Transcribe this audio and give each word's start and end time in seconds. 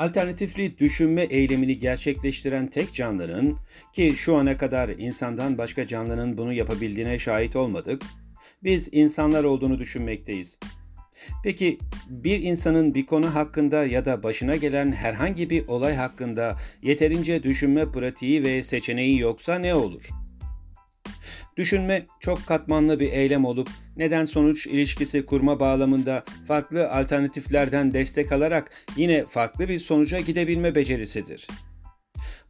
Alternatifli 0.00 0.78
düşünme 0.78 1.22
eylemini 1.22 1.78
gerçekleştiren 1.78 2.66
tek 2.66 2.94
canlının 2.94 3.58
ki 3.92 4.12
şu 4.16 4.36
ana 4.36 4.56
kadar 4.56 4.88
insandan 4.88 5.58
başka 5.58 5.86
canlının 5.86 6.38
bunu 6.38 6.52
yapabildiğine 6.52 7.18
şahit 7.18 7.56
olmadık, 7.56 8.02
biz 8.62 8.88
insanlar 8.92 9.44
olduğunu 9.44 9.78
düşünmekteyiz. 9.78 10.58
Peki 11.44 11.78
bir 12.08 12.42
insanın 12.42 12.94
bir 12.94 13.06
konu 13.06 13.34
hakkında 13.34 13.86
ya 13.86 14.04
da 14.04 14.22
başına 14.22 14.56
gelen 14.56 14.92
herhangi 14.92 15.50
bir 15.50 15.66
olay 15.66 15.94
hakkında 15.94 16.56
yeterince 16.82 17.42
düşünme 17.42 17.92
pratiği 17.92 18.44
ve 18.44 18.62
seçeneği 18.62 19.18
yoksa 19.18 19.58
ne 19.58 19.74
olur? 19.74 20.08
Düşünme 21.56 22.06
çok 22.20 22.46
katmanlı 22.46 23.00
bir 23.00 23.12
eylem 23.12 23.44
olup 23.44 23.68
neden 23.96 24.24
sonuç 24.24 24.66
ilişkisi 24.66 25.26
kurma 25.26 25.60
bağlamında 25.60 26.24
farklı 26.48 26.90
alternatiflerden 26.90 27.94
destek 27.94 28.32
alarak 28.32 28.70
yine 28.96 29.24
farklı 29.28 29.68
bir 29.68 29.78
sonuca 29.78 30.20
gidebilme 30.20 30.74
becerisidir. 30.74 31.48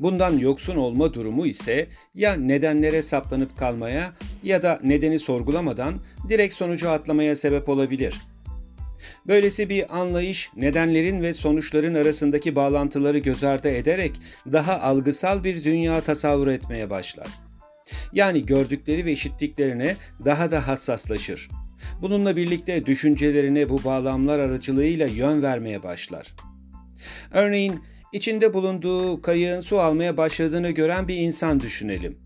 Bundan 0.01 0.39
yoksun 0.39 0.77
olma 0.77 1.15
durumu 1.15 1.47
ise 1.47 1.89
ya 2.15 2.35
nedenlere 2.35 3.03
saplanıp 3.03 3.59
kalmaya 3.59 4.13
ya 4.43 4.63
da 4.63 4.81
nedeni 4.83 5.19
sorgulamadan 5.19 5.95
direkt 6.29 6.55
sonucu 6.55 6.91
atlamaya 6.91 7.37
sebep 7.37 7.69
olabilir. 7.69 8.15
Böylesi 9.27 9.69
bir 9.69 10.01
anlayış 10.01 10.51
nedenlerin 10.57 11.23
ve 11.23 11.33
sonuçların 11.33 11.95
arasındaki 11.95 12.57
bağlantıları 12.57 13.19
göz 13.19 13.45
ardı 13.45 13.69
ederek 13.69 14.13
daha 14.53 14.81
algısal 14.81 15.45
bir 15.45 15.65
dünya 15.65 16.01
tasavvur 16.01 16.47
etmeye 16.47 16.91
başlar. 16.91 17.50
Yani 18.13 18.47
gördükleri 18.47 19.05
ve 19.05 19.13
işittiklerine 19.13 19.97
daha 20.25 20.51
da 20.51 20.69
hassaslaşır. 20.69 21.49
Bununla 22.03 22.37
birlikte 22.37 22.87
düşüncelerine 22.87 23.69
bu 23.69 23.85
bağlamlar 23.85 24.39
aracılığıyla 24.39 25.07
yön 25.07 25.43
vermeye 25.43 25.83
başlar. 25.83 26.35
Örneğin 27.33 27.81
içinde 28.13 28.55
bulunduğu 28.55 29.23
kayığın 29.23 29.61
su 29.61 29.81
almaya 29.81 30.17
başladığını 30.17 30.71
gören 30.71 31.09
bir 31.09 31.17
insan 31.17 31.61
düşünelim. 31.61 32.19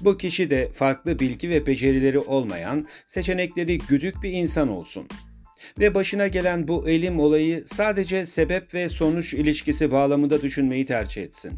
Bu 0.00 0.16
kişi 0.16 0.50
de 0.50 0.68
farklı 0.72 1.18
bilgi 1.18 1.50
ve 1.50 1.66
becerileri 1.66 2.18
olmayan, 2.18 2.86
seçenekleri 3.06 3.78
güdük 3.78 4.22
bir 4.22 4.32
insan 4.32 4.68
olsun. 4.68 5.08
Ve 5.78 5.94
başına 5.94 6.28
gelen 6.28 6.68
bu 6.68 6.88
elim 6.88 7.20
olayı 7.20 7.62
sadece 7.66 8.26
sebep 8.26 8.74
ve 8.74 8.88
sonuç 8.88 9.34
ilişkisi 9.34 9.90
bağlamında 9.90 10.42
düşünmeyi 10.42 10.84
tercih 10.84 11.22
etsin. 11.22 11.52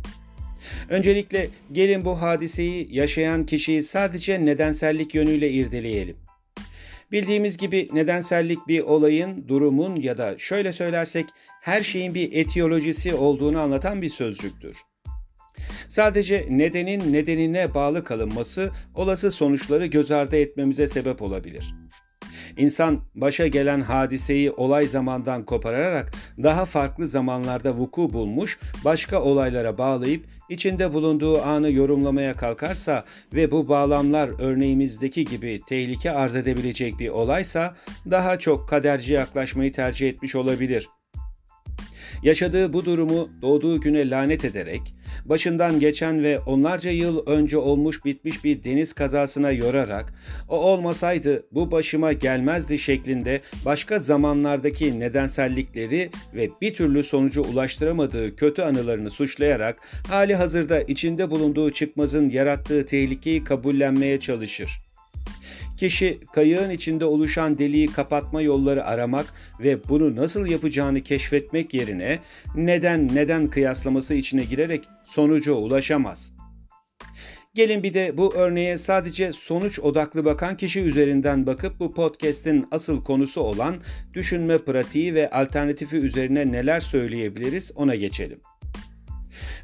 Öncelikle 0.89 1.48
gelin 1.72 2.05
bu 2.05 2.22
hadiseyi 2.22 2.89
yaşayan 2.91 3.47
kişiyi 3.47 3.83
sadece 3.83 4.44
nedensellik 4.44 5.14
yönüyle 5.14 5.50
irdeleyelim. 5.50 6.17
Bildiğimiz 7.12 7.56
gibi 7.56 7.89
nedensellik 7.92 8.69
bir 8.69 8.80
olayın, 8.80 9.48
durumun 9.48 9.97
ya 9.97 10.19
da 10.19 10.39
şöyle 10.39 10.72
söylersek 10.72 11.27
her 11.61 11.83
şeyin 11.83 12.14
bir 12.14 12.33
etiyolojisi 12.33 13.14
olduğunu 13.14 13.61
anlatan 13.61 14.02
bir 14.02 14.08
sözcüktür. 14.08 14.77
Sadece 15.89 16.47
nedenin 16.50 17.12
nedenine 17.12 17.74
bağlı 17.74 18.05
kalınması 18.05 18.70
olası 18.95 19.30
sonuçları 19.30 19.86
göz 19.86 20.11
ardı 20.11 20.36
etmemize 20.36 20.86
sebep 20.86 21.22
olabilir. 21.22 21.74
İnsan 22.56 23.01
başa 23.15 23.47
gelen 23.47 23.81
hadiseyi 23.81 24.51
olay 24.51 24.87
zamandan 24.87 25.45
kopararak 25.45 26.12
daha 26.43 26.65
farklı 26.65 27.07
zamanlarda 27.07 27.75
vuku 27.77 28.12
bulmuş 28.12 28.59
başka 28.84 29.23
olaylara 29.23 29.79
bağlayıp 29.79 30.27
içinde 30.48 30.92
bulunduğu 30.92 31.42
anı 31.42 31.70
yorumlamaya 31.70 32.37
kalkarsa 32.37 33.05
ve 33.34 33.51
bu 33.51 33.69
bağlamlar 33.69 34.31
örneğimizdeki 34.41 35.25
gibi 35.25 35.61
tehlike 35.69 36.11
arz 36.11 36.37
edebilecek 36.37 36.98
bir 36.98 37.09
olaysa 37.09 37.75
daha 38.11 38.39
çok 38.39 38.69
kaderci 38.69 39.12
yaklaşmayı 39.12 39.73
tercih 39.73 40.09
etmiş 40.09 40.37
olabilir.'' 40.37 41.00
Yaşadığı 42.23 42.73
bu 42.73 42.85
durumu 42.85 43.29
doğduğu 43.42 43.81
güne 43.81 44.11
lanet 44.11 44.45
ederek, 44.45 44.83
başından 45.25 45.81
geçen 45.81 46.23
ve 46.23 46.39
onlarca 46.39 46.91
yıl 46.91 47.27
önce 47.27 47.58
olmuş 47.58 48.05
bitmiş 48.05 48.45
bir 48.45 48.64
deniz 48.64 48.92
kazasına 48.92 49.51
yorarak, 49.51 50.14
o 50.48 50.57
olmasaydı 50.57 51.47
bu 51.53 51.70
başıma 51.70 52.13
gelmezdi 52.13 52.79
şeklinde 52.79 53.41
başka 53.64 53.98
zamanlardaki 53.98 55.01
nedensellikleri 55.01 56.11
ve 56.35 56.51
bir 56.63 56.75
türlü 56.75 57.03
sonucu 57.03 57.42
ulaştıramadığı 57.42 58.36
kötü 58.36 58.63
anılarını 58.63 59.11
suçlayarak 59.11 59.77
hali 60.09 60.35
hazırda 60.35 60.80
içinde 60.80 61.30
bulunduğu 61.30 61.70
çıkmazın 61.70 62.30
yarattığı 62.30 62.86
tehlikeyi 62.86 63.45
kabullenmeye 63.45 64.20
çalışır. 64.20 64.89
Kişi 65.77 66.20
kayığın 66.33 66.70
içinde 66.70 67.05
oluşan 67.05 67.58
deliği 67.58 67.92
kapatma 67.92 68.42
yolları 68.42 68.85
aramak 68.85 69.27
ve 69.61 69.89
bunu 69.89 70.17
nasıl 70.17 70.47
yapacağını 70.47 71.01
keşfetmek 71.01 71.75
yerine 71.75 72.19
neden 72.55 73.14
neden 73.14 73.47
kıyaslaması 73.47 74.14
içine 74.14 74.45
girerek 74.45 74.85
sonuca 75.05 75.53
ulaşamaz. 75.53 76.33
Gelin 77.55 77.83
bir 77.83 77.95
de 77.95 78.17
bu 78.17 78.35
örneğe 78.35 78.79
sadece 78.79 79.33
sonuç 79.33 79.80
odaklı 79.80 80.25
bakan 80.25 80.57
kişi 80.57 80.80
üzerinden 80.80 81.47
bakıp 81.47 81.80
bu 81.80 81.95
podcast'in 81.95 82.67
asıl 82.70 83.05
konusu 83.05 83.41
olan 83.41 83.77
düşünme 84.14 84.59
pratiği 84.59 85.14
ve 85.14 85.30
alternatifi 85.30 85.97
üzerine 85.97 86.53
neler 86.53 86.80
söyleyebiliriz 86.80 87.73
ona 87.75 87.95
geçelim. 87.95 88.41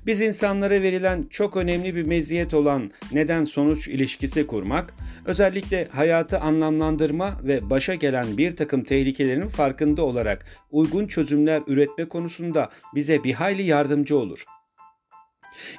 Biz 0.06 0.20
insanlara 0.20 0.82
verilen 0.82 1.26
çok 1.30 1.56
önemli 1.56 1.94
bir 1.94 2.02
meziyet 2.02 2.54
olan 2.54 2.90
neden-sonuç 3.12 3.88
ilişkisi 3.88 4.46
kurmak, 4.46 4.94
özellikle 5.26 5.88
hayatı 5.90 6.38
anlamlandırma 6.38 7.40
ve 7.44 7.70
başa 7.70 7.94
gelen 7.94 8.38
bir 8.38 8.56
takım 8.56 8.84
tehlikelerin 8.84 9.48
farkında 9.48 10.02
olarak 10.02 10.46
uygun 10.70 11.06
çözümler 11.06 11.62
üretme 11.66 12.04
konusunda 12.04 12.70
bize 12.94 13.24
bir 13.24 13.32
hayli 13.32 13.62
yardımcı 13.62 14.18
olur. 14.18 14.44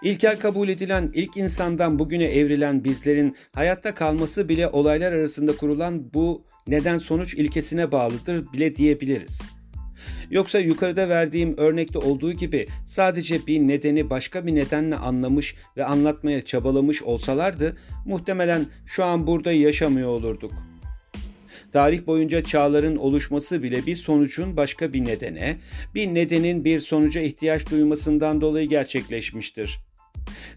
İlkel 0.04 0.40
kabul 0.40 0.70
edilen 0.70 1.12
ilk 1.14 1.38
insandan 1.38 2.00
bugüne 2.00 2.26
evrilen 2.26 2.84
bizlerin 2.84 3.36
hayatta 3.56 3.94
kalması 3.94 4.50
bile 4.50 4.68
olaylar 4.68 5.12
arasında 5.12 5.58
kurulan 5.58 6.14
bu 6.14 6.46
neden 6.68 6.98
sonuç 6.98 7.34
ilkesine 7.34 7.92
bağlıdır 7.92 8.54
bile 8.54 8.76
diyebiliriz. 8.76 9.57
Yoksa 10.32 10.60
yukarıda 10.60 11.10
verdiğim 11.10 11.58
örnekte 11.58 12.00
olduğu 12.00 12.34
gibi 12.34 12.68
sadece 12.86 13.48
bir 13.48 13.60
nedeni 13.60 14.10
başka 14.10 14.46
bir 14.46 14.56
nedenle 14.56 14.96
anlamış 14.96 15.56
ve 15.78 15.86
anlatmaya 15.86 16.46
çabalamış 16.46 17.04
olsalardı 17.04 17.78
muhtemelen 18.06 18.66
şu 18.86 19.04
an 19.04 19.28
burada 19.28 19.52
yaşamıyor 19.52 20.10
olurduk. 20.10 20.52
Tarih 21.72 22.08
boyunca 22.08 22.44
çağların 22.44 22.96
oluşması 22.96 23.64
bile 23.64 23.86
bir 23.86 23.96
sonucun 23.96 24.58
başka 24.58 24.94
bir 24.94 25.06
nedene, 25.06 25.58
bir 25.96 26.08
nedenin 26.08 26.66
bir 26.66 26.80
sonuca 26.80 27.22
ihtiyaç 27.22 27.72
duymasından 27.72 28.42
dolayı 28.42 28.70
gerçekleşmiştir. 28.70 29.87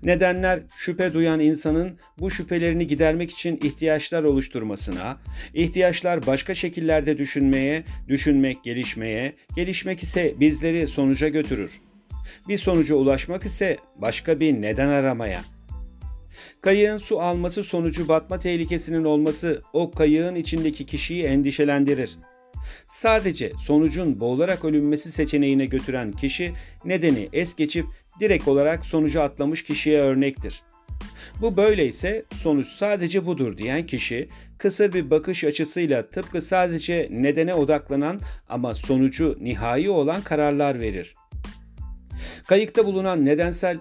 Nedenler 0.02 0.60
şüphe 0.76 1.12
duyan 1.12 1.40
insanın 1.40 1.98
bu 2.18 2.30
şüphelerini 2.30 2.86
gidermek 2.86 3.30
için 3.30 3.60
ihtiyaçlar 3.62 4.24
oluşturmasına, 4.24 5.18
ihtiyaçlar 5.54 6.26
başka 6.26 6.54
şekillerde 6.54 7.18
düşünmeye, 7.18 7.84
düşünmek 8.08 8.64
gelişmeye, 8.64 9.32
gelişmek 9.56 10.02
ise 10.02 10.34
bizleri 10.40 10.88
sonuca 10.88 11.28
götürür. 11.28 11.80
Bir 12.48 12.58
sonuca 12.58 12.94
ulaşmak 12.94 13.44
ise 13.44 13.76
başka 13.96 14.40
bir 14.40 14.62
neden 14.62 14.88
aramaya. 14.88 15.42
Kayığın 16.60 16.98
su 16.98 17.20
alması 17.20 17.62
sonucu 17.62 18.08
batma 18.08 18.38
tehlikesinin 18.38 19.04
olması 19.04 19.62
o 19.72 19.90
kayığın 19.90 20.34
içindeki 20.34 20.86
kişiyi 20.86 21.24
endişelendirir. 21.24 22.18
Sadece 22.86 23.52
sonucun 23.58 24.20
boğularak 24.20 24.64
ölünmesi 24.64 25.12
seçeneğine 25.12 25.66
götüren 25.66 26.12
kişi 26.12 26.52
nedeni 26.84 27.28
es 27.32 27.54
geçip 27.54 27.86
direkt 28.20 28.48
olarak 28.48 28.86
sonucu 28.86 29.22
atlamış 29.22 29.62
kişiye 29.62 30.00
örnektir. 30.00 30.62
Bu 31.40 31.56
böyleyse 31.56 32.24
sonuç 32.34 32.66
sadece 32.66 33.26
budur 33.26 33.56
diyen 33.56 33.86
kişi 33.86 34.28
kısır 34.58 34.92
bir 34.92 35.10
bakış 35.10 35.44
açısıyla 35.44 36.08
tıpkı 36.08 36.40
sadece 36.40 37.08
nedene 37.10 37.54
odaklanan 37.54 38.20
ama 38.48 38.74
sonucu 38.74 39.36
nihai 39.40 39.90
olan 39.90 40.22
kararlar 40.22 40.80
verir. 40.80 41.14
Kayıkta 42.46 42.86
bulunan 42.86 43.24
nedensel 43.24 43.78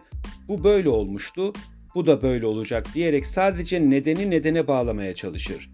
bu 0.48 0.64
böyle 0.64 0.90
olmuştu, 0.90 1.54
bu 1.96 2.08
da 2.08 2.22
böyle 2.22 2.46
olacak 2.46 2.88
diyerek 2.94 3.26
sadece 3.26 3.90
nedeni 3.90 4.30
nedene 4.30 4.68
bağlamaya 4.68 5.16
çalışır. 5.16 5.70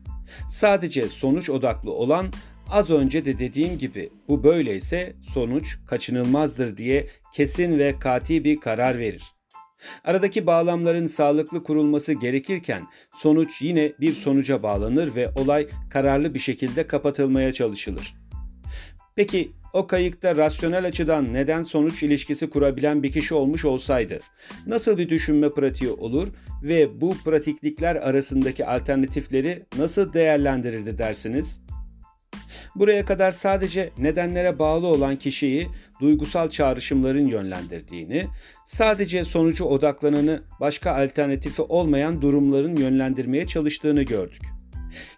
Sadece 0.50 1.10
sonuç 1.10 1.50
odaklı 1.50 1.92
olan 1.92 2.34
Az 2.70 2.92
önce 2.92 3.26
de 3.26 3.40
dediğim 3.40 3.78
gibi 3.78 4.10
bu 4.28 4.44
böyleyse 4.44 5.14
sonuç 5.34 5.78
kaçınılmazdır 5.88 6.78
diye 6.78 7.08
kesin 7.34 7.80
ve 7.80 8.00
kati 8.00 8.44
bir 8.44 8.60
karar 8.60 9.00
verir. 9.00 9.24
Aradaki 10.04 10.48
bağlamların 10.48 11.08
sağlıklı 11.08 11.64
kurulması 11.64 12.14
gerekirken 12.14 12.88
sonuç 13.14 13.62
yine 13.62 13.92
bir 14.00 14.14
sonuca 14.14 14.64
bağlanır 14.64 15.16
ve 15.16 15.30
olay 15.30 15.68
kararlı 15.90 16.34
bir 16.34 16.40
şekilde 16.40 16.88
kapatılmaya 16.88 17.54
çalışılır. 17.54 18.16
Peki 19.16 19.52
o 19.74 19.88
kayıkta 19.88 20.38
rasyonel 20.38 20.86
açıdan 20.86 21.34
neden 21.34 21.64
sonuç 21.64 22.04
ilişkisi 22.04 22.50
kurabilen 22.50 23.04
bir 23.04 23.12
kişi 23.12 23.34
olmuş 23.34 23.66
olsaydı 23.66 24.20
nasıl 24.68 24.98
bir 24.98 25.10
düşünme 25.10 25.50
pratiği 25.50 25.92
olur 25.92 26.28
ve 26.64 27.02
bu 27.02 27.18
pratiklikler 27.26 27.96
arasındaki 27.96 28.66
alternatifleri 28.66 29.66
nasıl 29.78 30.14
değerlendirirdi 30.14 30.98
dersiniz? 30.98 31.65
Buraya 32.76 33.06
kadar 33.06 33.32
sadece 33.32 33.90
nedenlere 33.98 34.60
bağlı 34.60 34.88
olan 34.88 35.16
kişiyi 35.16 35.68
duygusal 36.02 36.48
çağrışımların 36.48 37.28
yönlendirdiğini, 37.28 38.28
sadece 38.66 39.24
sonucu 39.24 39.66
odaklananı 39.66 40.42
başka 40.60 40.92
alternatifi 40.92 41.62
olmayan 41.62 42.22
durumların 42.22 42.76
yönlendirmeye 42.76 43.48
çalıştığını 43.48 44.04
gördük. 44.04 44.42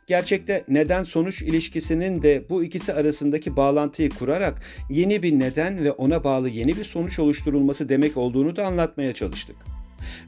Gerçekte 0.08 0.64
neden 0.68 1.04
sonuç 1.04 1.42
ilişkisinin 1.42 2.22
de 2.22 2.46
bu 2.50 2.64
ikisi 2.64 2.94
arasındaki 2.94 3.58
bağlantıyı 3.58 4.10
kurarak 4.10 4.62
yeni 4.90 5.24
bir 5.24 5.40
neden 5.40 5.84
ve 5.84 5.92
ona 5.92 6.24
bağlı 6.24 6.50
yeni 6.50 6.78
bir 6.78 6.84
sonuç 6.84 7.20
oluşturulması 7.20 7.90
demek 7.90 8.18
olduğunu 8.18 8.56
da 8.56 8.66
anlatmaya 8.66 9.14
çalıştık. 9.14 9.56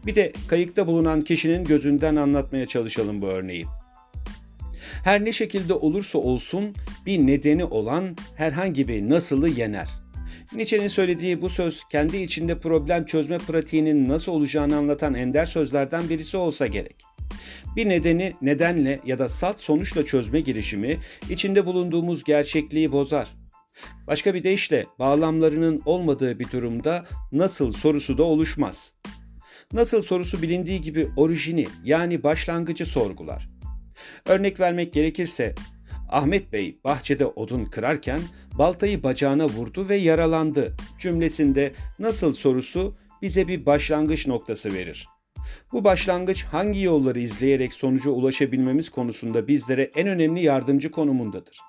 Bir 0.05 0.15
de 0.15 0.33
kayıkta 0.47 0.87
bulunan 0.87 1.21
kişinin 1.21 1.63
gözünden 1.63 2.15
anlatmaya 2.15 2.65
çalışalım 2.65 3.21
bu 3.21 3.27
örneği. 3.27 3.65
Her 5.03 5.25
ne 5.25 5.31
şekilde 5.31 5.73
olursa 5.73 6.19
olsun 6.19 6.75
bir 7.05 7.19
nedeni 7.19 7.65
olan 7.65 8.15
herhangi 8.35 8.87
bir 8.87 9.09
nasılı 9.09 9.49
yener. 9.49 9.89
Nietzsche'nin 10.53 10.87
söylediği 10.87 11.41
bu 11.41 11.49
söz 11.49 11.83
kendi 11.91 12.17
içinde 12.17 12.59
problem 12.59 13.05
çözme 13.05 13.37
pratiğinin 13.37 14.09
nasıl 14.09 14.31
olacağını 14.31 14.77
anlatan 14.77 15.13
ender 15.13 15.45
sözlerden 15.45 16.09
birisi 16.09 16.37
olsa 16.37 16.67
gerek. 16.67 16.95
Bir 17.75 17.89
nedeni 17.89 18.33
nedenle 18.41 18.99
ya 19.05 19.19
da 19.19 19.29
salt 19.29 19.59
sonuçla 19.59 20.05
çözme 20.05 20.39
girişimi 20.39 20.97
içinde 21.29 21.65
bulunduğumuz 21.65 22.23
gerçekliği 22.23 22.91
bozar. 22.91 23.27
Başka 24.07 24.33
bir 24.33 24.43
deyişle 24.43 24.85
bağlamlarının 24.99 25.81
olmadığı 25.85 26.39
bir 26.39 26.51
durumda 26.51 27.05
nasıl 27.31 27.71
sorusu 27.71 28.17
da 28.17 28.23
oluşmaz. 28.23 28.93
Nasıl 29.73 30.01
sorusu 30.01 30.41
bilindiği 30.41 30.81
gibi 30.81 31.09
orijini 31.17 31.67
yani 31.83 32.23
başlangıcı 32.23 32.85
sorgular. 32.85 33.58
Örnek 34.25 34.59
vermek 34.59 34.93
gerekirse 34.93 35.55
Ahmet 36.09 36.53
Bey 36.53 36.79
bahçede 36.83 37.25
odun 37.25 37.65
kırarken 37.65 38.21
baltayı 38.57 39.03
bacağına 39.03 39.49
vurdu 39.49 39.89
ve 39.89 39.95
yaralandı 39.95 40.75
cümlesinde 40.99 41.73
nasıl 41.99 42.33
sorusu 42.33 42.95
bize 43.21 43.47
bir 43.47 43.65
başlangıç 43.65 44.27
noktası 44.27 44.73
verir. 44.73 45.07
Bu 45.71 45.83
başlangıç 45.83 46.43
hangi 46.43 46.81
yolları 46.81 47.19
izleyerek 47.19 47.73
sonuca 47.73 48.11
ulaşabilmemiz 48.11 48.89
konusunda 48.89 49.47
bizlere 49.47 49.89
en 49.95 50.07
önemli 50.07 50.43
yardımcı 50.43 50.91
konumundadır. 50.91 51.59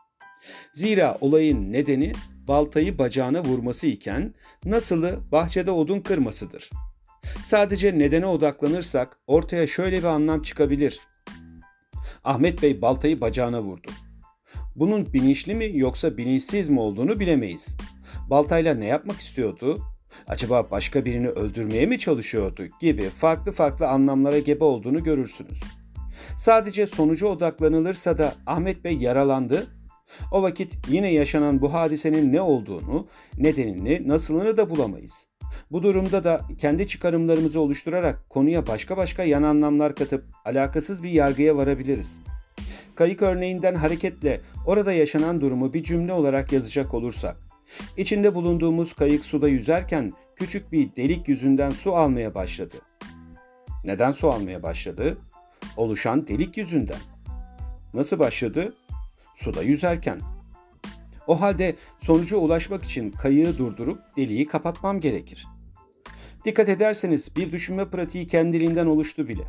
Zira 0.73 1.19
olayın 1.21 1.73
nedeni 1.73 2.13
baltayı 2.49 2.99
bacağına 2.99 3.45
vurması 3.45 3.87
iken 3.87 4.35
nasılı 4.65 5.19
bahçede 5.33 5.71
odun 5.71 6.01
kırmasıdır. 6.01 6.71
Sadece 7.45 7.99
nedene 7.99 8.27
odaklanırsak 8.27 9.19
ortaya 9.27 9.67
şöyle 9.67 9.99
bir 9.99 10.05
anlam 10.05 10.43
çıkabilir. 10.43 11.01
Ahmet 12.25 12.63
Bey 12.63 12.83
baltayı 12.83 13.21
bacağına 13.21 13.63
vurdu. 13.63 13.91
Bunun 14.77 15.13
bilinçli 15.13 15.55
mi 15.55 15.71
yoksa 15.73 16.17
bilinçsiz 16.17 16.69
mi 16.69 16.81
olduğunu 16.81 17.21
bilemeyiz. 17.21 17.77
Baltayla 18.31 18.75
ne 18.75 18.87
yapmak 18.87 19.21
istiyordu? 19.21 19.83
Acaba 20.29 20.71
başka 20.71 21.05
birini 21.05 21.29
öldürmeye 21.29 21.87
mi 21.87 21.99
çalışıyordu 21.99 22.63
gibi 22.81 23.03
farklı 23.03 23.53
farklı 23.53 23.89
anlamlara 23.89 24.39
gebe 24.39 24.65
olduğunu 24.65 25.03
görürsünüz. 25.03 25.63
Sadece 26.37 26.87
sonuca 26.87 27.27
odaklanılırsa 27.27 28.19
da 28.19 28.35
Ahmet 28.47 28.85
Bey 28.85 28.97
yaralandı. 28.97 29.67
O 30.33 30.43
vakit 30.43 30.79
yine 30.89 31.13
yaşanan 31.13 31.61
bu 31.61 31.73
hadisenin 31.73 32.33
ne 32.33 32.41
olduğunu, 32.41 33.07
nedenini, 33.39 34.09
nasılını 34.09 34.57
da 34.57 34.71
bulamayız. 34.71 35.27
Bu 35.71 35.83
durumda 35.83 36.25
da 36.25 36.41
kendi 36.59 36.87
çıkarımlarımızı 36.87 37.61
oluşturarak 37.61 38.31
konuya 38.31 38.67
başka 38.67 38.97
başka 38.97 39.25
yan 39.25 39.43
anlamlar 39.43 39.95
katıp 39.95 40.25
alakasız 40.45 41.03
bir 41.03 41.11
yargıya 41.11 41.57
varabiliriz. 41.57 42.21
Kayık 42.95 43.23
örneğinden 43.23 43.75
hareketle 43.75 44.41
orada 44.67 44.93
yaşanan 44.93 45.41
durumu 45.41 45.73
bir 45.73 45.83
cümle 45.83 46.13
olarak 46.13 46.53
yazacak 46.53 46.95
olursak, 46.95 47.37
İçinde 47.97 48.35
bulunduğumuz 48.35 48.93
kayık 48.93 49.25
suda 49.25 49.49
yüzerken 49.49 50.13
küçük 50.37 50.73
bir 50.73 50.97
delik 50.97 51.29
yüzünden 51.29 51.71
su 51.71 51.97
almaya 51.97 52.35
başladı. 52.35 52.77
Neden 53.85 54.13
su 54.13 54.31
almaya 54.31 54.63
başladı? 54.63 55.19
Oluşan 55.77 56.27
delik 56.27 56.57
yüzünden. 56.57 56.99
Nasıl 57.95 58.19
başladı? 58.19 58.75
Suda 59.35 59.63
yüzerken. 59.63 60.21
O 61.31 61.41
halde 61.41 61.77
sonuca 61.99 62.37
ulaşmak 62.37 62.85
için 62.85 63.11
kayığı 63.11 63.59
durdurup 63.59 64.01
deliği 64.17 64.47
kapatmam 64.47 65.01
gerekir. 65.01 65.47
Dikkat 66.45 66.69
ederseniz 66.69 67.37
bir 67.37 67.53
düşünme 67.53 67.89
pratiği 67.89 68.27
kendiliğinden 68.27 68.87
oluştu 68.87 69.29
bile. 69.29 69.43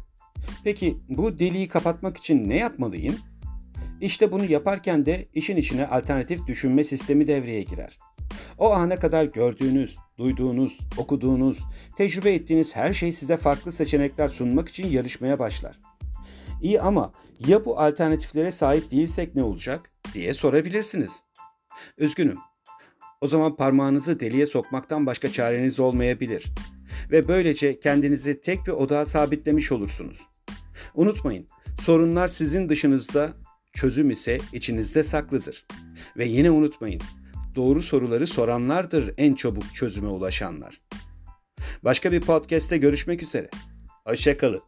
Peki 0.63 0.98
bu 1.10 1.39
deliği 1.39 1.68
kapatmak 1.68 2.18
için 2.18 2.50
ne 2.50 2.57
yapmalıyım? 2.57 3.16
İşte 4.01 4.31
bunu 4.31 4.45
yaparken 4.45 5.06
de 5.06 5.28
işin 5.33 5.57
içine 5.57 5.88
alternatif 5.88 6.48
düşünme 6.48 6.83
sistemi 6.83 7.28
devreye 7.28 7.62
girer. 7.62 8.00
O 8.57 8.72
ana 8.72 9.00
kadar 9.00 9.25
gördüğünüz, 9.25 9.98
duyduğunuz, 10.18 10.80
okuduğunuz, 10.98 11.60
tecrübe 11.98 12.34
ettiğiniz 12.34 12.75
her 12.75 12.94
şey 12.94 13.12
size 13.12 13.38
farklı 13.38 13.72
seçenekler 13.72 14.27
sunmak 14.27 14.69
için 14.69 14.88
yarışmaya 14.88 15.39
başlar. 15.39 15.80
İyi 16.62 16.81
ama 16.81 17.12
ya 17.48 17.66
bu 17.66 17.80
alternatiflere 17.80 18.51
sahip 18.51 18.92
değilsek 18.92 19.36
ne 19.36 19.44
olacak 19.44 19.92
diye 20.13 20.34
sorabilirsiniz. 20.34 21.24
Üzgünüm. 21.98 22.38
O 23.22 23.28
zaman 23.28 23.56
parmağınızı 23.56 24.20
deliğe 24.20 24.46
sokmaktan 24.46 25.06
başka 25.06 25.32
çareniz 25.32 25.80
olmayabilir 25.80 26.52
ve 27.12 27.28
böylece 27.28 27.80
kendinizi 27.80 28.42
tek 28.42 28.68
bir 28.68 28.72
odağa 28.72 29.06
sabitlemiş 29.06 29.72
olursunuz. 29.72 30.22
Unutmayın, 30.96 31.48
sorunlar 31.82 32.28
sizin 32.28 32.70
dışınızda, 32.70 33.34
çözüm 33.74 34.12
ise 34.12 34.38
içinizde 34.54 35.04
saklıdır. 35.04 35.66
Ve 36.18 36.26
yine 36.26 36.52
unutmayın, 36.52 37.02
doğru 37.56 37.82
soruları 37.82 38.28
soranlardır 38.28 39.14
en 39.18 39.34
çabuk 39.34 39.76
çözüme 39.76 40.08
ulaşanlar. 40.08 40.82
Başka 41.84 42.12
bir 42.12 42.22
podcast'te 42.22 42.78
görüşmek 42.78 43.24
üzere. 43.24 43.50
Hoşçakalın. 44.06 44.62